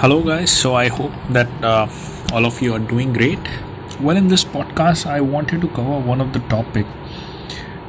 Hello, 0.00 0.22
guys. 0.22 0.50
So, 0.50 0.74
I 0.76 0.88
hope 0.88 1.12
that 1.28 1.62
uh, 1.62 1.86
all 2.32 2.46
of 2.46 2.62
you 2.62 2.72
are 2.72 2.78
doing 2.78 3.12
great. 3.12 3.38
Well, 4.00 4.16
in 4.16 4.28
this 4.28 4.44
podcast, 4.44 5.04
I 5.04 5.20
wanted 5.20 5.60
to 5.60 5.68
cover 5.68 5.98
one 5.98 6.22
of 6.22 6.32
the 6.32 6.38
topic 6.52 6.86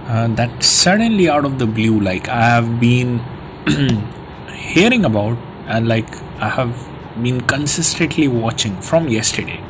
uh, 0.08 0.28
that 0.40 0.62
suddenly 0.62 1.30
out 1.30 1.46
of 1.46 1.58
the 1.58 1.66
blue, 1.66 2.02
like 2.02 2.28
I 2.28 2.42
have 2.42 2.82
been 2.82 3.20
hearing 4.54 5.06
about, 5.06 5.38
and 5.68 5.88
like 5.88 6.14
I 6.42 6.50
have 6.50 6.76
been 7.24 7.40
consistently 7.40 8.28
watching 8.28 8.76
from 8.82 9.08
yesterday, 9.08 9.64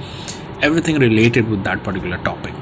everything 0.64 0.98
related 0.98 1.48
with 1.48 1.64
that 1.66 1.84
particular 1.84 2.18
topic. 2.24 2.56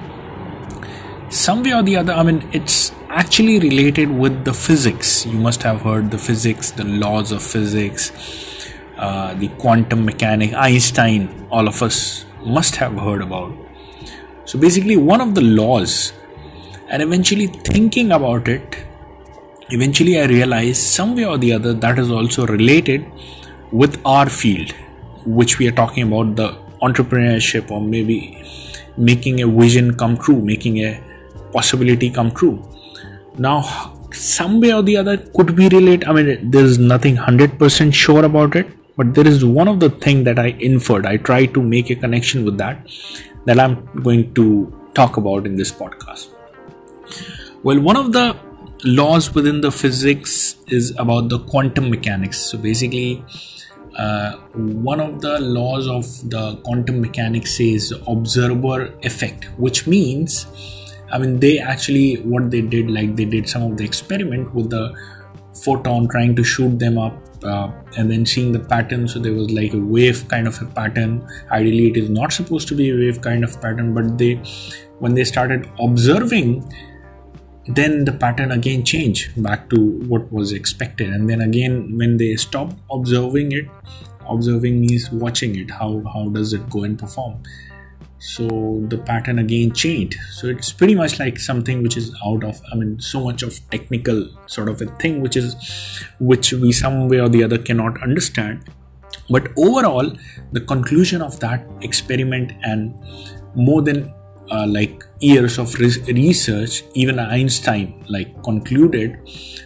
Some 1.30 1.64
way 1.64 1.74
or 1.74 1.84
the 1.84 1.96
other, 1.96 2.12
I 2.12 2.24
mean, 2.24 2.50
it's 2.52 2.92
actually 3.08 3.60
related 3.60 4.12
with 4.12 4.44
the 4.44 4.54
physics. 4.54 5.26
You 5.26 5.38
must 5.38 5.64
have 5.64 5.84
heard 5.84 6.12
the 6.12 6.18
physics, 6.18 6.70
the 6.70 6.84
laws 6.84 7.32
of 7.32 7.42
physics 7.42 8.49
uh, 9.00 9.34
the 9.36 9.48
quantum 9.60 10.06
mechanics, 10.06 10.54
Einstein, 10.54 11.48
all 11.50 11.68
of 11.68 11.82
us 11.82 12.26
must 12.46 12.76
have 12.76 12.98
heard 12.98 13.22
about. 13.22 13.54
So 14.46 14.60
basically, 14.60 14.98
one 14.98 15.22
of 15.22 15.36
the 15.36 15.42
laws, 15.42 16.14
and 16.90 17.02
eventually 17.02 17.48
thinking 17.48 18.12
about 18.12 18.48
it, 18.48 18.78
eventually 19.70 20.20
I 20.20 20.26
realized 20.26 20.82
some 20.82 21.16
way 21.16 21.26
or 21.26 21.38
the 21.38 21.54
other 21.54 21.74
that 21.74 22.00
is 22.00 22.12
also 22.12 22.46
related 22.48 23.06
with 23.72 24.02
our 24.06 24.28
field, 24.28 24.72
which 25.26 25.60
we 25.60 25.68
are 25.68 25.78
talking 25.84 26.12
about 26.12 26.36
the 26.36 26.58
entrepreneurship 26.82 27.72
or 27.72 27.80
maybe 27.82 28.44
making 28.98 29.42
a 29.42 29.48
vision 29.48 29.96
come 29.96 30.18
true, 30.18 30.42
making 30.42 30.80
a 30.80 31.02
possibility 31.54 32.10
come 32.10 32.32
true. 32.32 32.62
Now, 33.38 33.96
some 34.12 34.60
way 34.60 34.74
or 34.74 34.82
the 34.82 34.98
other 34.98 35.18
could 35.18 35.56
be 35.56 35.70
related. 35.70 36.06
I 36.06 36.14
mean, 36.14 36.52
there's 36.52 36.78
nothing 36.78 37.16
100% 37.16 37.94
sure 37.94 38.26
about 38.26 38.56
it, 38.56 38.68
but 39.00 39.14
there 39.16 39.28
is 39.28 39.46
one 39.60 39.68
of 39.74 39.80
the 39.80 39.90
thing 40.06 40.24
that 40.26 40.40
i 40.48 40.48
inferred 40.72 41.06
i 41.06 41.16
try 41.30 41.46
to 41.58 41.62
make 41.76 41.90
a 41.90 41.96
connection 41.96 42.46
with 42.46 42.58
that 42.58 43.00
that 43.46 43.60
i'm 43.66 43.78
going 44.08 44.34
to 44.34 44.46
talk 44.94 45.18
about 45.18 45.46
in 45.46 45.56
this 45.56 45.72
podcast. 45.72 46.30
Well 47.64 47.80
one 47.80 47.98
of 47.98 48.12
the 48.14 48.38
laws 48.84 49.34
within 49.36 49.62
the 49.62 49.72
physics 49.72 50.56
is 50.68 50.92
about 50.98 51.30
the 51.30 51.40
quantum 51.40 51.90
mechanics. 51.90 52.40
So 52.40 52.58
basically 52.58 53.24
uh, 53.98 54.38
one 54.54 55.00
of 55.00 55.22
the 55.22 55.40
laws 55.40 55.88
of 55.88 56.06
the 56.30 56.56
quantum 56.64 57.02
mechanics 57.02 57.58
says 57.58 57.92
observer 58.08 58.94
effect 59.02 59.46
which 59.58 59.88
means 59.88 60.46
i 61.12 61.18
mean 61.18 61.40
they 61.40 61.58
actually 61.60 62.18
what 62.34 62.52
they 62.52 62.62
did 62.62 62.92
like 62.92 63.16
they 63.16 63.26
did 63.26 63.50
some 63.50 63.64
of 63.64 63.78
the 63.78 63.84
experiment 63.84 64.54
with 64.54 64.70
the 64.70 64.84
photon 65.64 66.08
trying 66.08 66.36
to 66.36 66.44
shoot 66.44 66.78
them 66.78 67.00
up 67.00 67.29
uh, 67.44 67.72
and 67.98 68.12
then 68.12 68.26
seeing 68.26 68.52
the 68.52 68.60
pattern 68.60 69.08
so 69.08 69.20
there 69.20 69.34
was 69.34 69.50
like 69.52 69.74
a 69.74 69.80
wave 69.80 70.28
kind 70.28 70.48
of 70.48 70.62
a 70.62 70.66
pattern. 70.66 71.28
Ideally 71.52 71.88
it 71.90 71.98
is 71.98 72.10
not 72.10 72.34
supposed 72.34 72.68
to 72.70 72.76
be 72.76 72.90
a 72.90 72.96
wave 72.96 73.22
kind 73.22 73.44
of 73.44 73.60
pattern 73.62 73.94
but 73.94 74.18
they 74.18 74.36
when 75.00 75.14
they 75.14 75.24
started 75.24 75.70
observing 75.80 76.72
then 77.68 78.04
the 78.04 78.12
pattern 78.12 78.52
again 78.52 78.84
changed 78.84 79.42
back 79.44 79.70
to 79.70 80.00
what 80.08 80.32
was 80.32 80.52
expected. 80.54 81.10
And 81.10 81.30
then 81.30 81.42
again 81.42 81.98
when 81.98 82.18
they 82.18 82.36
stopped 82.36 82.76
observing 82.92 83.52
it 83.52 83.66
observing 84.28 84.80
means 84.80 85.12
watching 85.12 85.56
it 85.56 85.72
how 85.72 86.04
how 86.14 86.30
does 86.30 86.54
it 86.54 86.70
go 86.70 86.84
and 86.84 87.00
perform 87.00 87.42
so 88.20 88.84
the 88.90 88.98
pattern 88.98 89.40
again 89.40 89.72
changed. 89.72 90.18
So 90.32 90.48
it's 90.48 90.72
pretty 90.74 90.94
much 90.94 91.20
like 91.20 91.40
something 91.40 91.82
which 91.82 91.96
is 91.96 92.14
out 92.26 92.44
of 92.44 92.62
i 92.72 92.76
mean 92.76 93.00
so 93.00 93.24
much 93.24 93.44
of 93.44 93.60
technical 93.70 94.28
sort 94.46 94.70
of 94.70 94.82
a 94.82 94.88
thing 95.04 95.22
which 95.22 95.38
is 95.38 95.56
which 96.20 96.52
we 96.54 96.72
some 96.72 97.08
way 97.08 97.20
or 97.20 97.30
the 97.30 97.44
other 97.44 97.58
cannot 97.58 98.02
understand. 98.04 98.70
But 99.30 99.50
overall 99.58 100.12
the 100.52 100.62
conclusion 100.62 101.22
of 101.22 101.40
that 101.40 101.66
experiment 101.82 102.52
and 102.64 102.94
more 103.56 103.82
than 103.82 104.14
uh, 104.52 104.66
like 104.68 105.04
years 105.20 105.58
of 105.58 105.74
re- 105.76 106.14
research 106.14 106.84
even 106.94 107.20
einstein 107.20 108.04
like 108.10 108.42
concluded 108.44 109.20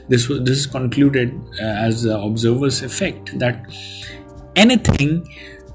this 0.09 0.27
was 0.27 0.41
this 0.43 0.57
is 0.59 0.65
concluded 0.65 1.33
uh, 1.61 1.85
as 1.87 2.03
the 2.03 2.19
observer's 2.19 2.81
effect 2.81 3.37
that 3.39 3.65
anything 4.55 5.25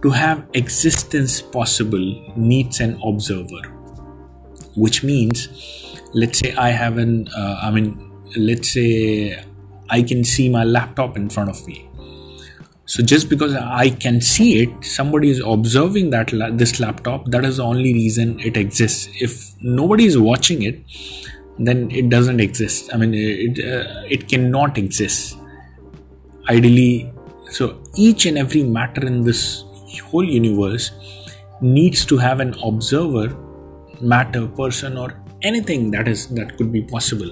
to 0.02 0.10
have 0.10 0.46
existence 0.54 1.40
possible 1.42 2.32
needs 2.36 2.80
an 2.80 3.00
observer 3.04 3.62
which 4.74 5.02
means 5.02 5.48
let's 6.14 6.38
say 6.38 6.54
i 6.54 6.70
have 6.70 6.98
an 6.98 7.28
uh, 7.36 7.58
i 7.62 7.70
mean 7.70 8.08
let's 8.36 8.72
say 8.72 9.44
i 9.90 10.02
can 10.02 10.24
see 10.24 10.48
my 10.48 10.64
laptop 10.64 11.16
in 11.16 11.28
front 11.30 11.50
of 11.50 11.66
me. 11.66 11.84
So 12.86 13.02
just 13.02 13.28
because 13.28 13.54
i 13.54 13.90
can 13.90 14.20
see 14.20 14.62
it 14.62 14.84
somebody 14.84 15.30
is 15.30 15.42
observing 15.44 16.10
that 16.10 16.32
la- 16.32 16.50
this 16.50 16.80
laptop 16.80 17.26
that 17.26 17.44
is 17.44 17.58
the 17.58 17.64
only 17.64 17.92
reason 17.92 18.40
it 18.40 18.56
exists. 18.56 19.08
If 19.20 19.54
nobody 19.60 20.06
is 20.06 20.18
watching 20.18 20.62
it 20.62 20.80
then 21.58 21.90
it 21.90 22.08
doesn't 22.08 22.40
exist. 22.40 22.90
I 22.94 22.96
mean 22.96 23.12
it 23.14 23.58
uh, 23.58 24.02
it 24.08 24.28
cannot 24.28 24.78
exist. 24.78 25.36
Ideally 26.48 27.12
so 27.50 27.82
each 27.94 28.24
and 28.24 28.38
every 28.38 28.62
matter 28.62 29.06
in 29.06 29.22
this 29.24 29.64
whole 29.96 30.24
universe 30.24 30.92
needs 31.60 32.04
to 32.06 32.18
have 32.18 32.40
an 32.40 32.54
observer 32.62 33.36
matter 34.00 34.46
person 34.46 34.96
or 34.96 35.20
anything 35.42 35.90
that 35.90 36.06
is 36.08 36.28
that 36.28 36.56
could 36.56 36.72
be 36.72 36.82
possible. 36.82 37.30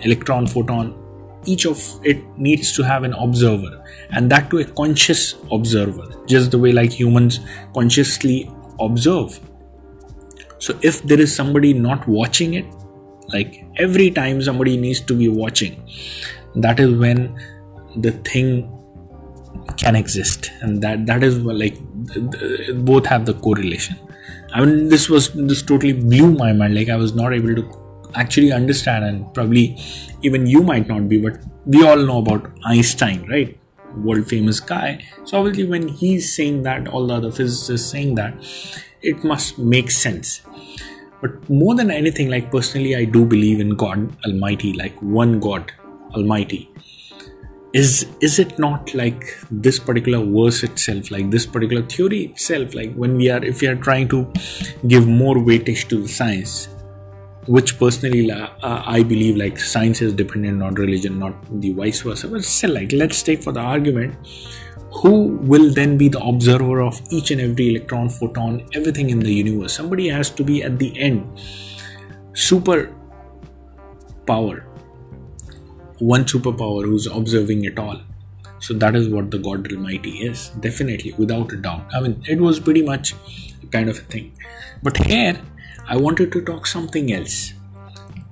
Electron 0.00 0.46
photon 0.46 1.00
each 1.46 1.66
of 1.66 2.00
it 2.02 2.22
needs 2.38 2.72
to 2.72 2.82
have 2.82 3.04
an 3.04 3.12
observer 3.14 3.84
and 4.10 4.30
that 4.30 4.50
to 4.50 4.58
a 4.58 4.64
conscious 4.64 5.34
observer 5.52 6.06
just 6.26 6.50
the 6.50 6.58
way 6.58 6.72
like 6.72 6.90
humans 6.90 7.40
consciously 7.74 8.50
observe. 8.80 9.38
So 10.58 10.78
if 10.82 11.02
there 11.02 11.20
is 11.20 11.34
somebody 11.34 11.72
not 11.72 12.06
watching 12.08 12.54
it 12.54 12.64
like 13.28 13.64
every 13.76 14.10
time 14.10 14.42
somebody 14.42 14.76
needs 14.76 15.00
to 15.00 15.14
be 15.14 15.28
watching 15.28 15.88
that 16.56 16.80
is 16.80 16.96
when 16.98 17.38
the 17.96 18.12
thing 18.12 18.70
can 19.76 19.96
exist 19.96 20.50
and 20.60 20.82
that 20.82 21.06
that 21.06 21.22
is 21.22 21.38
like 21.38 21.76
both 22.74 23.06
have 23.06 23.26
the 23.26 23.34
correlation. 23.34 23.96
I 24.52 24.64
mean 24.64 24.88
this 24.88 25.08
was 25.08 25.32
this 25.32 25.62
totally 25.62 25.92
blew 25.92 26.32
my 26.32 26.52
mind. 26.52 26.74
Like 26.74 26.88
i 26.88 26.96
was 26.96 27.14
not 27.14 27.34
able 27.34 27.54
to 27.54 27.64
actually 28.14 28.52
understand 28.52 29.04
and 29.04 29.34
probably 29.34 29.76
even 30.22 30.46
you 30.46 30.62
might 30.62 30.86
not 30.86 31.08
be 31.08 31.18
but 31.20 31.40
we 31.66 31.84
all 31.84 31.96
know 31.96 32.18
about 32.18 32.50
einstein 32.64 33.28
right? 33.28 33.58
World 33.96 34.28
famous 34.28 34.60
guy. 34.60 35.04
So 35.24 35.38
obviously 35.38 35.64
when 35.64 35.88
he's 35.88 36.34
saying 36.34 36.62
that 36.64 36.88
all 36.88 37.06
the 37.06 37.14
other 37.14 37.30
physicists 37.30 37.90
saying 37.90 38.16
that 38.16 38.34
it 39.02 39.22
must 39.22 39.58
make 39.58 39.90
sense. 39.90 40.42
But 41.20 41.48
more 41.48 41.74
than 41.74 41.90
anything 41.90 42.28
like 42.28 42.50
personally 42.50 42.94
i 42.96 43.04
do 43.04 43.24
believe 43.24 43.60
in 43.60 43.70
god 43.82 44.14
almighty 44.26 44.72
like 44.74 44.94
one 45.00 45.40
god 45.40 45.72
almighty 46.14 46.70
is 47.74 48.06
is 48.20 48.38
it 48.38 48.56
not 48.56 48.94
like 48.94 49.24
this 49.50 49.80
particular 49.80 50.24
verse 50.24 50.62
itself 50.62 51.10
like 51.10 51.30
this 51.30 51.44
particular 51.44 51.82
theory 51.94 52.20
itself 52.26 52.74
like 52.74 52.94
when 52.94 53.16
we 53.16 53.28
are 53.28 53.44
if 53.44 53.60
we 53.60 53.66
are 53.66 53.74
trying 53.74 54.08
to 54.08 54.20
give 54.86 55.08
more 55.08 55.34
weightage 55.48 55.88
to 55.88 56.06
science 56.06 56.68
which 57.46 57.76
personally 57.78 58.30
uh, 58.30 58.48
i 58.86 59.02
believe 59.02 59.36
like 59.36 59.58
science 59.58 60.00
is 60.00 60.12
dependent 60.12 60.62
on 60.62 60.74
religion 60.74 61.18
not 61.18 61.34
the 61.60 61.72
vice 61.72 62.00
versa. 62.02 62.28
But 62.28 62.44
still 62.44 62.74
like 62.74 62.92
let's 62.92 63.22
take 63.22 63.42
for 63.42 63.52
the 63.52 63.60
argument 63.60 64.14
who 65.02 65.36
will 65.50 65.74
then 65.74 65.98
be 65.98 66.08
the 66.08 66.20
observer 66.20 66.80
of 66.80 67.00
each 67.10 67.32
and 67.32 67.40
every 67.40 67.70
electron 67.70 68.08
photon 68.08 68.66
everything 68.72 69.10
in 69.10 69.18
the 69.18 69.32
universe? 69.32 69.74
Somebody 69.74 70.08
has 70.08 70.30
to 70.30 70.44
be 70.44 70.62
at 70.62 70.78
the 70.78 70.96
end. 70.98 71.26
Super 72.32 72.94
power 74.26 74.64
one 75.98 76.24
superpower 76.24 76.84
who's 76.84 77.06
observing 77.06 77.64
it 77.64 77.78
all. 77.78 78.00
So 78.58 78.74
that 78.74 78.96
is 78.96 79.08
what 79.08 79.30
the 79.30 79.38
God 79.38 79.70
Almighty 79.70 80.18
is, 80.26 80.48
definitely, 80.60 81.12
without 81.18 81.52
a 81.52 81.56
doubt. 81.56 81.86
I 81.94 82.00
mean, 82.00 82.22
it 82.26 82.40
was 82.40 82.60
pretty 82.60 82.82
much 82.82 83.14
kind 83.70 83.88
of 83.90 83.98
a 83.98 84.02
thing. 84.02 84.32
But 84.82 84.96
here, 84.96 85.40
I 85.86 85.96
wanted 85.96 86.32
to 86.32 86.40
talk 86.42 86.66
something 86.66 87.12
else. 87.12 87.52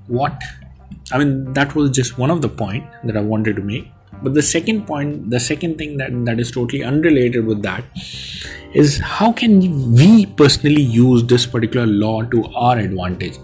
What? 0.06 0.41
I 1.12 1.19
mean, 1.19 1.53
that 1.53 1.75
was 1.75 1.91
just 1.91 2.17
one 2.17 2.31
of 2.31 2.41
the 2.41 2.49
point 2.49 2.87
that 3.05 3.17
I 3.17 3.20
wanted 3.20 3.56
to 3.56 3.62
make. 3.62 3.91
But 4.23 4.35
the 4.35 4.43
second 4.43 4.87
point, 4.87 5.31
the 5.31 5.41
second 5.41 5.79
thing 5.79 5.97
that, 5.99 6.12
that 6.25 6.38
is 6.38 6.50
totally 6.50 6.82
unrelated 6.82 7.44
with 7.44 7.62
that 7.62 7.85
is 8.73 8.99
how 8.99 9.32
can 9.32 9.93
we 9.93 10.26
personally 10.26 10.81
use 10.81 11.25
this 11.25 11.44
particular 11.44 11.87
law 11.87 12.23
to 12.23 12.44
our 12.55 12.79
advantage? 12.79 13.38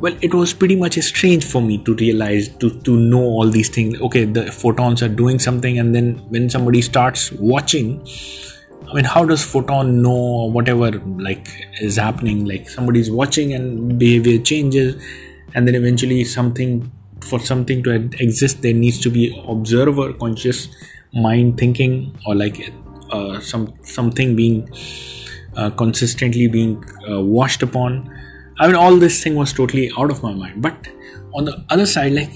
Well 0.00 0.16
it 0.20 0.34
was 0.34 0.52
pretty 0.52 0.76
much 0.76 0.98
strange 0.98 1.44
for 1.44 1.62
me 1.62 1.78
to 1.78 1.94
realize 1.94 2.48
to 2.48 2.70
to 2.88 2.96
know 2.96 3.22
all 3.22 3.48
these 3.48 3.68
things 3.68 4.00
okay 4.00 4.24
the 4.24 4.50
photons 4.52 5.02
are 5.02 5.08
doing 5.08 5.38
something 5.38 5.78
and 5.78 5.94
then 5.94 6.14
when 6.28 6.50
somebody 6.50 6.82
starts 6.82 7.32
watching 7.32 8.00
i 8.88 8.94
mean 8.94 9.04
how 9.04 9.24
does 9.24 9.44
photon 9.44 10.02
know 10.02 10.50
whatever 10.56 10.90
like 11.28 11.48
is 11.80 11.96
happening 11.96 12.44
like 12.44 12.68
somebody's 12.68 13.10
watching 13.10 13.52
and 13.52 13.98
behavior 13.98 14.38
changes 14.38 14.94
and 15.54 15.66
then 15.66 15.74
eventually 15.74 16.22
something 16.24 16.90
for 17.22 17.40
something 17.40 17.82
to 17.82 17.90
exist 18.20 18.62
there 18.62 18.74
needs 18.74 19.00
to 19.00 19.10
be 19.10 19.24
observer 19.48 20.12
conscious 20.12 20.68
mind 21.12 21.56
thinking 21.58 22.14
or 22.26 22.34
like 22.34 22.72
uh, 23.10 23.40
some 23.40 23.72
something 23.82 24.36
being 24.36 24.68
uh, 25.56 25.70
consistently 25.70 26.46
being 26.46 26.84
uh, 27.08 27.20
washed 27.20 27.62
upon. 27.62 28.12
I 28.58 28.66
mean, 28.66 28.76
all 28.76 28.96
this 28.96 29.22
thing 29.22 29.34
was 29.34 29.52
totally 29.52 29.90
out 29.98 30.10
of 30.10 30.22
my 30.22 30.32
mind. 30.32 30.62
But 30.62 30.88
on 31.34 31.44
the 31.44 31.64
other 31.68 31.86
side, 31.86 32.12
like 32.12 32.32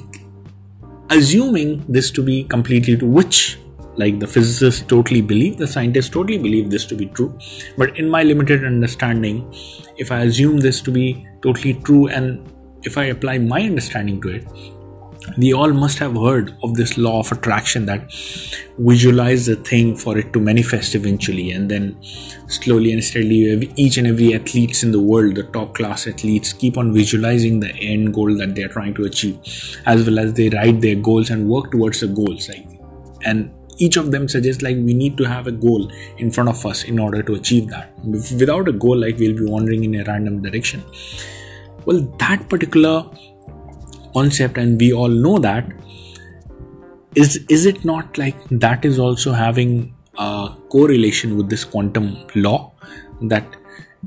assuming 1.08 1.84
this 1.88 2.11
to 2.12 2.22
be 2.22 2.44
completely 2.44 2.96
true, 2.96 3.08
which 3.08 3.58
like 3.96 4.19
the 4.19 4.26
physicists 4.26 4.82
totally 4.82 5.20
believe, 5.20 5.56
the 5.56 5.67
scientists 5.67 6.08
totally 6.08 6.38
believe 6.38 6.70
this 6.70 6.87
to 6.87 6.94
be 6.94 7.06
true. 7.06 7.37
But 7.76 7.99
in 7.99 8.08
my 8.08 8.22
limited 8.22 8.64
understanding, 8.64 9.52
if 9.96 10.12
I 10.12 10.20
assume 10.20 10.58
this 10.58 10.81
to 10.82 10.90
be 10.90 11.26
totally 11.43 11.75
true 11.75 12.08
and 12.08 12.46
if 12.82 12.96
I 12.96 13.05
apply 13.05 13.38
my 13.38 13.62
understanding 13.62 14.20
to 14.22 14.28
it, 14.28 14.46
we 15.38 15.53
all 15.53 15.73
must 15.73 15.99
have 15.99 16.15
heard 16.15 16.55
of 16.62 16.75
this 16.75 16.97
law 16.97 17.21
of 17.21 17.31
attraction 17.32 17.87
that 17.87 18.12
visualize 18.79 19.47
the 19.47 19.56
thing 19.56 19.97
for 19.97 20.17
it 20.19 20.32
to 20.32 20.41
manifest 20.41 20.94
eventually 20.94 21.50
and 21.50 21.71
then 21.71 21.97
slowly 22.49 22.93
and 22.93 23.05
steadily 23.05 23.73
each 23.77 23.97
and 23.97 24.06
every 24.06 24.35
athletes 24.35 24.82
in 24.82 24.93
the 24.93 25.00
world 25.00 25.35
the 25.35 25.43
top 25.43 25.75
class 25.75 26.06
athletes 26.06 26.53
keep 26.53 26.77
on 26.77 26.93
visualizing 26.93 27.61
the 27.61 27.73
end 27.75 28.15
goal 28.15 28.35
that 28.37 28.55
they're 28.55 28.69
trying 28.69 28.94
to 28.94 29.05
achieve 29.05 29.38
as 29.87 30.06
well 30.06 30.19
as 30.19 30.35
they 30.35 30.49
write 30.50 30.81
their 30.81 30.97
goals 30.97 31.31
and 31.31 31.49
work 31.49 31.71
towards 31.71 32.00
the 32.00 32.09
goals 32.09 32.49
like 32.49 32.67
and 33.25 33.53
each 33.81 33.97
of 33.97 34.11
them 34.12 34.29
suggests 34.29 34.62
like 34.62 34.77
we 34.77 34.94
need 34.94 35.17
to 35.17 35.25
have 35.25 35.47
a 35.47 35.53
goal 35.53 35.91
in 36.19 36.31
front 36.31 36.50
of 36.50 36.65
us 36.67 36.85
in 36.85 36.99
order 36.99 37.23
to 37.23 37.35
achieve 37.35 37.69
that. 37.69 37.93
Without 38.05 38.69
a 38.69 38.73
goal 38.73 38.99
like 38.99 39.19
we'll 39.19 39.37
be 39.37 39.47
wandering 39.47 39.85
in 39.85 39.94
a 39.94 40.05
random 40.05 40.43
direction. 40.43 40.85
Well 41.87 42.00
that 42.19 42.49
particular 42.49 43.06
concept 44.12 44.59
and 44.59 44.81
we 44.81 44.93
all 44.93 45.09
know 45.09 45.39
that 45.39 45.73
is 47.15 47.45
is 47.49 47.67
it 47.67 47.85
not 47.85 48.19
like 48.19 48.37
that 48.51 48.85
is 48.85 48.99
also 48.99 49.33
having 49.33 49.95
a 50.19 50.55
correlation 50.69 51.37
with 51.37 51.49
this 51.49 51.65
quantum 51.65 52.17
law? 52.35 52.73
That 53.23 53.57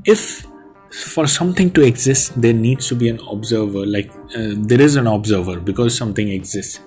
if 0.04 0.46
for 0.90 1.26
something 1.26 1.70
to 1.72 1.82
exist 1.82 2.40
there 2.40 2.52
needs 2.52 2.88
to 2.88 2.94
be 2.94 3.08
an 3.08 3.18
observer 3.28 3.84
like 3.84 4.10
uh, 4.36 4.54
there 4.56 4.80
is 4.80 4.94
an 4.96 5.06
observer 5.06 5.58
because 5.60 5.96
something 5.96 6.28
exists. 6.28 6.80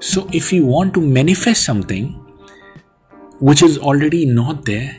So 0.00 0.28
if 0.32 0.52
you 0.52 0.66
want 0.66 0.94
to 0.94 1.00
manifest 1.00 1.64
something 1.64 2.08
which 3.38 3.62
is 3.62 3.78
already 3.78 4.26
not 4.26 4.64
there 4.64 4.96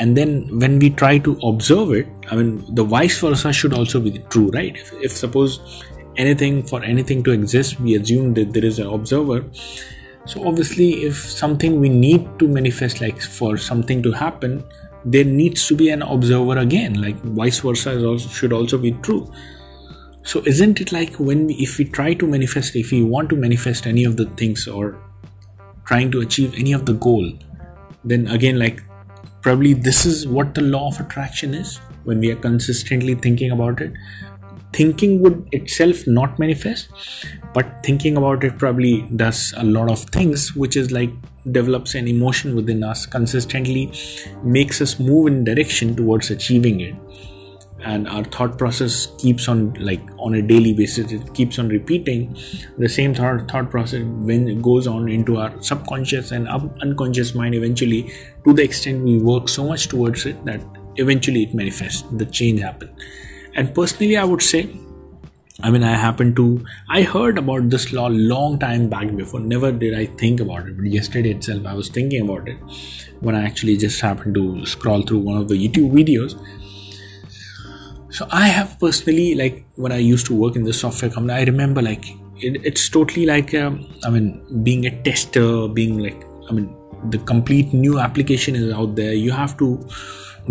and 0.00 0.16
then 0.16 0.58
when 0.58 0.78
we 0.78 0.90
try 0.90 1.18
to 1.18 1.38
observe 1.42 1.92
it 1.92 2.06
i 2.30 2.36
mean 2.36 2.62
the 2.74 2.84
vice 2.84 3.18
versa 3.18 3.52
should 3.52 3.72
also 3.72 4.00
be 4.00 4.18
true 4.30 4.50
right? 4.50 4.76
If, 4.76 4.92
if 5.02 5.12
suppose 5.12 5.82
anything 6.18 6.62
for 6.62 6.82
anything 6.82 7.22
to 7.24 7.30
exist 7.30 7.80
we 7.80 7.94
assume 7.94 8.34
that 8.34 8.52
there 8.52 8.64
is 8.64 8.78
an 8.78 8.86
observer. 8.86 9.44
So 10.26 10.46
obviously 10.46 11.04
if 11.04 11.16
something 11.16 11.80
we 11.80 11.88
need 11.88 12.28
to 12.38 12.48
manifest 12.48 13.00
like 13.00 13.20
for 13.20 13.56
something 13.56 14.02
to 14.02 14.12
happen 14.12 14.64
there 15.04 15.24
needs 15.24 15.66
to 15.68 15.76
be 15.76 15.88
an 15.90 16.02
observer 16.02 16.58
again 16.58 17.00
like 17.00 17.16
vice 17.22 17.60
versa 17.60 17.92
is 17.92 18.04
also, 18.04 18.28
should 18.28 18.52
also 18.52 18.76
be 18.76 18.92
true. 18.92 19.32
So 20.24 20.42
isn't 20.44 20.80
it 20.80 20.92
like 20.92 21.14
when 21.14 21.46
we, 21.46 21.54
if 21.54 21.78
we 21.78 21.86
try 21.86 22.12
to 22.14 22.26
manifest 22.26 22.76
if 22.76 22.90
we 22.90 23.02
want 23.02 23.30
to 23.30 23.36
manifest 23.36 23.86
any 23.86 24.04
of 24.04 24.16
the 24.16 24.26
things 24.42 24.68
or 24.68 25.00
trying 25.86 26.10
to 26.10 26.20
achieve 26.20 26.54
any 26.54 26.72
of 26.72 26.84
the 26.84 26.92
goal 26.92 27.32
then 28.04 28.26
again 28.28 28.58
like 28.58 28.82
probably 29.42 29.72
this 29.72 30.04
is 30.04 30.26
what 30.26 30.54
the 30.54 30.60
law 30.60 30.88
of 30.88 31.00
attraction 31.00 31.54
is 31.54 31.78
when 32.04 32.20
we 32.20 32.30
are 32.30 32.36
consistently 32.36 33.14
thinking 33.14 33.50
about 33.50 33.80
it 33.80 33.92
thinking 34.72 35.20
would 35.20 35.48
itself 35.52 36.06
not 36.06 36.38
manifest 36.38 36.88
but 37.54 37.66
thinking 37.84 38.16
about 38.16 38.44
it 38.44 38.58
probably 38.58 39.02
does 39.16 39.54
a 39.56 39.64
lot 39.64 39.90
of 39.90 40.00
things 40.10 40.54
which 40.54 40.76
is 40.76 40.90
like 40.92 41.10
develops 41.52 41.94
an 41.94 42.08
emotion 42.08 42.54
within 42.54 42.82
us 42.84 43.06
consistently 43.06 43.92
makes 44.42 44.80
us 44.80 44.98
move 44.98 45.26
in 45.26 45.44
direction 45.44 45.94
towards 45.94 46.30
achieving 46.30 46.80
it. 46.80 46.94
And 47.80 48.08
our 48.08 48.24
thought 48.24 48.58
process 48.58 49.06
keeps 49.18 49.48
on 49.48 49.72
like 49.74 50.00
on 50.18 50.34
a 50.34 50.42
daily 50.42 50.72
basis 50.74 51.12
it 51.12 51.32
keeps 51.32 51.60
on 51.60 51.68
repeating 51.68 52.36
the 52.76 52.88
same 52.88 53.14
thought, 53.14 53.48
thought 53.48 53.70
process 53.70 54.02
when 54.02 54.48
it 54.48 54.60
goes 54.60 54.88
on 54.88 55.08
into 55.08 55.36
our 55.36 55.62
subconscious 55.62 56.32
and 56.32 56.48
unconscious 56.82 57.36
mind 57.36 57.54
eventually 57.54 58.12
to 58.44 58.52
the 58.52 58.64
extent 58.64 59.04
we 59.04 59.18
work 59.18 59.48
so 59.48 59.64
much 59.64 59.86
towards 59.86 60.26
it 60.26 60.44
that 60.44 60.60
eventually 60.96 61.44
it 61.44 61.54
manifests 61.54 62.02
the 62.10 62.26
change 62.26 62.60
happens 62.60 62.90
and 63.54 63.74
personally 63.74 64.16
i 64.16 64.24
would 64.24 64.42
say 64.42 64.68
i 65.62 65.70
mean 65.70 65.82
i 65.82 65.94
happen 65.94 66.34
to 66.34 66.64
i 66.88 67.02
heard 67.02 67.38
about 67.38 67.68
this 67.70 67.92
law 67.92 68.06
long 68.06 68.58
time 68.58 68.88
back 68.88 69.14
before. 69.16 69.40
Never 69.40 69.72
did 69.72 69.94
i 69.94 70.06
think 70.06 70.40
about 70.40 70.68
it 70.68 70.76
but 70.76 70.86
yesterday 70.86 71.30
itself 71.30 71.66
i 71.66 71.74
was 71.74 71.88
thinking 71.88 72.22
about 72.22 72.48
it 72.48 72.56
when 73.20 73.34
i 73.34 73.44
actually 73.44 73.76
just 73.76 74.00
happened 74.00 74.34
to 74.34 74.64
scroll 74.66 75.02
through 75.02 75.18
one 75.18 75.36
of 75.36 75.48
the 75.48 75.54
youtube 75.54 75.92
videos. 75.92 76.38
So 78.10 78.26
i 78.30 78.46
have 78.48 78.78
personally 78.80 79.34
like 79.34 79.64
when 79.76 79.92
i 79.92 79.98
used 79.98 80.26
to 80.26 80.34
work 80.34 80.56
in 80.56 80.62
the 80.62 80.72
software 80.72 81.10
company 81.10 81.34
i 81.34 81.44
remember 81.44 81.82
like 81.82 82.06
it, 82.40 82.64
it's 82.64 82.88
totally 82.88 83.26
like 83.26 83.54
um, 83.54 83.86
i 84.04 84.10
mean 84.10 84.62
being 84.62 84.86
a 84.86 85.02
tester 85.02 85.68
being 85.68 85.98
like 85.98 86.24
i 86.48 86.52
mean 86.52 86.74
the 87.10 87.18
complete 87.18 87.72
new 87.72 87.98
application 87.98 88.54
is 88.54 88.72
out 88.72 88.94
there 88.96 89.12
you 89.12 89.30
have 89.30 89.56
to 89.56 89.86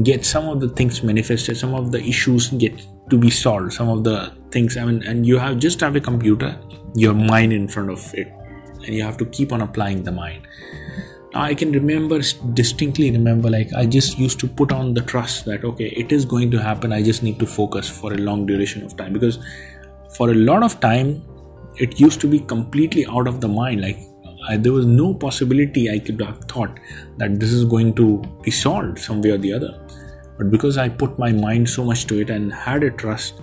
get 0.03 0.25
some 0.25 0.47
of 0.47 0.59
the 0.59 0.69
things 0.69 1.03
manifested 1.03 1.57
some 1.57 1.73
of 1.73 1.91
the 1.91 2.01
issues 2.03 2.49
get 2.49 2.85
to 3.09 3.17
be 3.17 3.29
solved 3.29 3.73
some 3.73 3.89
of 3.89 4.03
the 4.03 4.31
things 4.51 4.77
i 4.77 4.85
mean 4.85 5.01
and 5.03 5.25
you 5.25 5.38
have 5.38 5.57
just 5.57 5.79
have 5.79 5.95
a 5.95 5.99
computer 5.99 6.57
your 6.95 7.13
mind 7.13 7.53
in 7.53 7.67
front 7.67 7.89
of 7.89 8.13
it 8.13 8.27
and 8.88 8.95
you 8.95 9.03
have 9.03 9.17
to 9.17 9.25
keep 9.25 9.51
on 9.51 9.61
applying 9.61 10.03
the 10.03 10.11
mind. 10.11 10.47
Now 11.33 11.41
i 11.44 11.53
can 11.53 11.71
remember 11.71 12.19
distinctly 12.59 13.11
remember 13.11 13.49
like 13.49 13.73
i 13.79 13.85
just 13.85 14.17
used 14.17 14.39
to 14.39 14.47
put 14.59 14.71
on 14.71 14.94
the 14.94 15.01
trust 15.01 15.45
that 15.45 15.65
okay 15.69 15.88
it 16.03 16.13
is 16.17 16.25
going 16.33 16.49
to 16.51 16.61
happen 16.67 16.94
i 16.97 17.01
just 17.07 17.21
need 17.21 17.38
to 17.41 17.45
focus 17.45 17.89
for 17.89 18.13
a 18.13 18.17
long 18.27 18.45
duration 18.45 18.85
of 18.85 18.95
time 19.01 19.11
because 19.17 19.38
for 20.15 20.29
a 20.31 20.33
lot 20.33 20.63
of 20.63 20.79
time 20.79 21.11
it 21.75 21.99
used 21.99 22.21
to 22.21 22.27
be 22.27 22.39
completely 22.39 23.05
out 23.07 23.27
of 23.27 23.41
the 23.41 23.47
mind 23.47 23.81
like 23.81 23.99
I, 24.47 24.57
there 24.57 24.73
was 24.73 24.85
no 24.85 25.13
possibility 25.13 25.89
I 25.89 25.99
could 25.99 26.21
have 26.21 26.39
thought 26.45 26.79
that 27.17 27.39
this 27.39 27.51
is 27.51 27.65
going 27.65 27.95
to 27.95 28.21
be 28.41 28.51
solved 28.51 28.99
some 28.99 29.21
way 29.21 29.31
or 29.31 29.38
the 29.38 29.53
other. 29.53 29.79
But 30.38 30.51
because 30.51 30.77
I 30.77 30.89
put 30.89 31.17
my 31.17 31.31
mind 31.31 31.69
so 31.69 31.83
much 31.83 32.05
to 32.07 32.19
it 32.19 32.29
and 32.29 32.53
had 32.53 32.83
a 32.83 32.91
trust, 32.91 33.41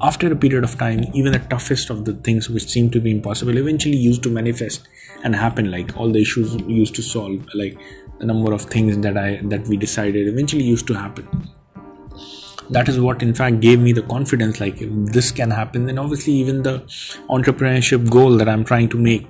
after 0.00 0.32
a 0.32 0.36
period 0.36 0.64
of 0.64 0.78
time, 0.78 1.04
even 1.12 1.32
the 1.32 1.40
toughest 1.40 1.90
of 1.90 2.04
the 2.04 2.14
things 2.14 2.48
which 2.48 2.68
seemed 2.68 2.92
to 2.92 3.00
be 3.00 3.10
impossible 3.10 3.56
eventually 3.56 3.96
used 3.96 4.22
to 4.22 4.30
manifest 4.30 4.88
and 5.24 5.34
happen. 5.34 5.70
Like 5.70 5.96
all 5.96 6.10
the 6.10 6.22
issues 6.22 6.54
used 6.66 6.94
to 6.96 7.02
solve, 7.02 7.46
like 7.54 7.76
the 8.18 8.26
number 8.26 8.52
of 8.52 8.62
things 8.62 8.98
that 8.98 9.16
I 9.16 9.40
that 9.44 9.66
we 9.66 9.76
decided 9.76 10.28
eventually 10.28 10.64
used 10.64 10.86
to 10.88 10.94
happen. 10.94 11.28
That 12.70 12.88
is 12.88 13.00
what, 13.00 13.22
in 13.22 13.34
fact, 13.34 13.60
gave 13.60 13.80
me 13.80 13.92
the 13.92 14.02
confidence. 14.02 14.60
Like 14.60 14.80
if 14.80 14.90
this 15.12 15.32
can 15.32 15.50
happen, 15.50 15.86
then 15.86 15.98
obviously 15.98 16.34
even 16.34 16.62
the 16.62 16.80
entrepreneurship 17.30 18.08
goal 18.10 18.36
that 18.36 18.48
I'm 18.48 18.64
trying 18.64 18.88
to 18.90 18.98
make 18.98 19.26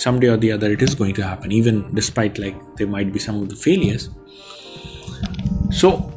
someday 0.00 0.28
or 0.28 0.36
the 0.36 0.52
other 0.52 0.70
it 0.70 0.82
is 0.82 0.94
going 0.94 1.14
to 1.14 1.22
happen 1.22 1.52
even 1.52 1.94
despite 1.94 2.38
like 2.38 2.56
there 2.76 2.86
might 2.86 3.12
be 3.12 3.18
some 3.18 3.42
of 3.42 3.48
the 3.48 3.56
failures. 3.56 4.08
So 5.70 6.10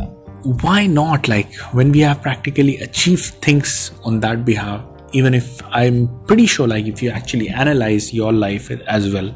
why 0.43 0.85
not 0.85 1.27
like 1.27 1.53
when 1.71 1.91
we 1.91 1.99
have 1.99 2.21
practically 2.21 2.77
achieved 2.79 3.25
things 3.41 3.91
on 4.03 4.19
that 4.19 4.43
behalf 4.43 4.83
even 5.13 5.33
if 5.33 5.61
i'm 5.67 6.09
pretty 6.25 6.45
sure 6.45 6.67
like 6.67 6.85
if 6.85 7.01
you 7.01 7.09
actually 7.09 7.47
analyze 7.47 8.13
your 8.13 8.33
life 8.33 8.69
as 8.71 9.13
well 9.13 9.29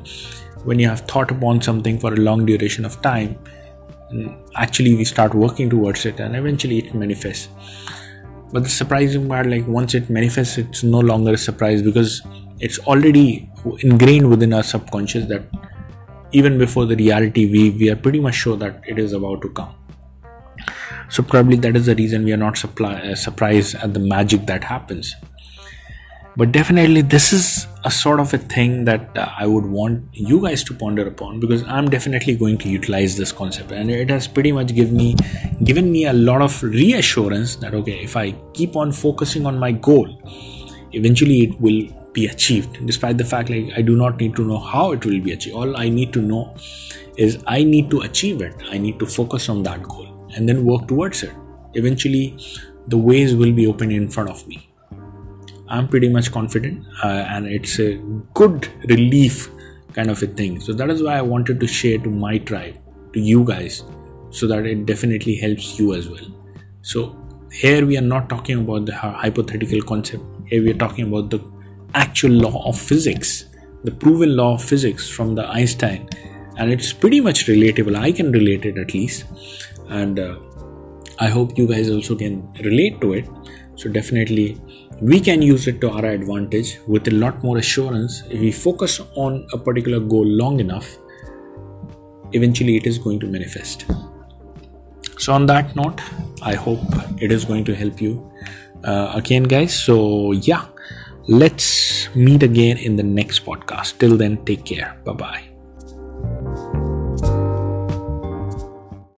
when 0.65 0.79
you 0.79 0.87
have 0.89 0.99
thought 1.01 1.31
upon 1.31 1.61
something 1.61 1.97
for 1.97 2.13
a 2.13 2.17
long 2.17 2.45
duration 2.45 2.83
of 2.83 3.01
time 3.01 3.39
actually 4.55 4.95
we 4.95 5.05
start 5.05 5.33
working 5.33 5.69
towards 5.69 6.05
it 6.05 6.19
and 6.19 6.35
eventually 6.35 6.79
it 6.79 6.93
manifests 6.93 7.47
but 8.51 8.63
the 8.63 8.69
surprising 8.69 9.27
part 9.27 9.47
like 9.47 9.67
once 9.67 9.93
it 9.93 10.09
manifests 10.09 10.57
it's 10.57 10.83
no 10.83 10.99
longer 10.99 11.33
a 11.33 11.37
surprise 11.37 11.81
because 11.81 12.21
it's 12.59 12.79
already 12.79 13.49
ingrained 13.79 14.29
within 14.29 14.53
our 14.53 14.63
subconscious 14.63 15.25
that 15.27 15.43
even 16.31 16.57
before 16.57 16.85
the 16.85 16.95
reality 16.95 17.49
we 17.51 17.69
we 17.71 17.89
are 17.89 17.95
pretty 17.95 18.19
much 18.19 18.35
sure 18.35 18.57
that 18.57 18.81
it 18.87 18.99
is 18.99 19.13
about 19.13 19.41
to 19.41 19.49
come. 19.49 19.73
So 21.09 21.23
probably 21.23 21.55
that 21.57 21.75
is 21.75 21.85
the 21.85 21.95
reason 21.95 22.25
we 22.25 22.33
are 22.33 22.37
not 22.37 22.57
supply, 22.57 22.95
uh, 22.95 23.15
surprised 23.15 23.75
at 23.75 23.93
the 23.93 23.99
magic 23.99 24.45
that 24.47 24.63
happens. 24.63 25.15
But 26.35 26.51
definitely 26.51 27.01
this 27.01 27.31
is 27.31 27.65
a 27.87 27.91
sort 27.91 28.19
of 28.19 28.33
a 28.33 28.37
thing 28.53 28.73
that 28.87 29.17
uh, 29.17 29.25
i 29.43 29.45
would 29.51 29.67
want 29.77 30.17
you 30.29 30.39
guys 30.45 30.63
to 30.69 30.73
ponder 30.83 31.03
upon 31.11 31.39
because 31.43 31.61
i'm 31.75 31.89
definitely 31.95 32.35
going 32.41 32.57
to 32.63 32.69
utilize 32.69 33.15
this 33.15 33.31
concept. 33.31 33.71
And 33.71 33.89
it 33.89 34.09
has 34.09 34.27
pretty 34.27 34.51
much 34.51 34.73
given 34.79 34.97
me 34.97 35.15
given 35.63 35.91
me 35.91 36.05
a 36.05 36.13
lot 36.13 36.41
of 36.41 36.61
reassurance 36.63 37.55
that 37.63 37.73
okay 37.79 37.97
if 38.09 38.17
i 38.23 38.25
keep 38.53 38.75
on 38.75 38.91
focusing 38.91 39.45
on 39.45 39.57
my 39.65 39.71
goal 39.71 40.09
eventually 40.91 41.39
it 41.45 41.61
will 41.61 41.81
be 42.13 42.25
achieved. 42.25 42.77
Despite 42.85 43.17
the 43.17 43.25
fact 43.31 43.49
like 43.49 43.73
i 43.77 43.81
do 43.81 43.95
not 43.95 44.19
need 44.19 44.35
to 44.35 44.45
know 44.51 44.59
how 44.59 44.91
it 44.91 45.05
will 45.05 45.21
be 45.21 45.31
achieved. 45.31 45.55
All 45.55 45.77
i 45.77 45.87
need 45.87 46.13
to 46.13 46.21
know 46.21 46.55
is 47.15 47.41
i 47.47 47.63
need 47.63 47.91
to 47.91 48.01
achieve 48.01 48.41
it. 48.41 48.55
I 48.69 48.77
need 48.77 48.99
to 48.99 49.05
focus 49.17 49.49
on 49.49 49.63
that 49.63 49.83
goal 49.83 50.29
and 50.35 50.49
then 50.49 50.65
work 50.65 50.87
towards 50.87 51.23
it. 51.23 51.31
Eventually 51.73 52.25
the 52.87 52.97
ways 52.97 53.35
will 53.35 53.53
be 53.53 53.67
open 53.67 53.91
in 53.91 54.09
front 54.09 54.29
of 54.29 54.47
me 54.47 54.66
i'm 55.69 55.87
pretty 55.87 56.09
much 56.09 56.31
confident 56.31 56.85
uh, 57.03 57.23
and 57.35 57.47
it's 57.47 57.79
a 57.79 57.95
good 58.33 58.67
relief 58.89 59.49
kind 59.93 60.11
of 60.11 60.21
a 60.21 60.27
thing. 60.27 60.59
So 60.61 60.73
that 60.73 60.91
is 60.91 61.01
why 61.01 61.17
i 61.17 61.21
wanted 61.21 61.59
to 61.59 61.67
share 61.67 61.97
to 61.99 62.09
my 62.09 62.37
tribe 62.37 62.75
to 63.13 63.19
you 63.19 63.43
guys 63.43 63.83
so 64.29 64.47
that 64.47 64.65
it 64.65 64.85
definitely 64.85 65.35
helps 65.35 65.79
you 65.79 65.93
as 65.95 66.09
well. 66.09 66.27
So 66.81 67.17
here 67.51 67.85
we 67.85 67.97
are 67.97 68.07
not 68.13 68.29
talking 68.29 68.59
about 68.59 68.85
the 68.85 68.95
hypothetical 68.95 69.81
concept. 69.81 70.23
Here 70.45 70.61
we 70.61 70.71
are 70.71 70.81
talking 70.85 71.07
about 71.07 71.31
the 71.31 71.39
actual 71.95 72.31
law 72.31 72.67
of 72.69 72.79
physics 72.79 73.45
the 73.83 73.91
proven 73.91 74.35
law 74.35 74.53
of 74.55 74.63
physics 74.63 75.09
from 75.09 75.35
the 75.35 75.47
einstein. 75.47 76.09
And 76.57 76.71
it's 76.71 76.91
pretty 76.91 77.21
much 77.21 77.45
relatable. 77.45 77.95
I 77.95 78.11
can 78.11 78.31
relate 78.31 78.65
it 78.65 78.77
at 78.77 78.93
least. 78.93 79.25
And 79.89 80.19
uh, 80.19 80.35
i 81.19 81.27
hope 81.33 81.57
you 81.57 81.67
guys 81.67 81.89
also 81.89 82.15
can 82.15 82.33
relate 82.63 82.99
to 83.01 83.13
it. 83.13 83.29
So 83.75 83.89
definitely 83.89 84.59
we 85.01 85.19
can 85.19 85.41
use 85.41 85.67
it 85.67 85.79
to 85.81 85.89
our 85.89 86.05
advantage 86.05 86.79
with 86.87 87.07
a 87.07 87.11
lot 87.11 87.43
more 87.43 87.57
assurance. 87.57 88.23
If 88.29 88.39
we 88.39 88.51
focus 88.51 88.99
on 89.15 89.47
a 89.53 89.57
particular 89.57 89.99
goal 89.99 90.25
long 90.25 90.59
enough 90.59 90.97
eventually 92.33 92.75
it 92.75 92.85
is 92.85 92.97
going 92.97 93.19
to 93.21 93.27
manifest. 93.27 93.85
So 95.17 95.33
on 95.33 95.45
that 95.47 95.75
note 95.75 96.01
i 96.41 96.53
hope 96.53 96.79
it 97.19 97.31
is 97.31 97.45
going 97.45 97.65
to 97.65 97.75
help 97.75 98.01
you 98.01 98.31
uh, 98.83 99.11
again 99.15 99.43
guys. 99.43 99.77
So 99.77 100.31
yeah 100.31 100.65
let's 101.27 102.15
meet 102.15 102.43
again 102.43 102.77
in 102.77 102.95
the 102.95 103.03
next 103.03 103.45
podcast. 103.45 103.99
Till 103.99 104.17
then 104.17 104.43
take 104.45 104.65
care. 104.65 104.97
Bye 105.05 105.13
bye 105.13 105.56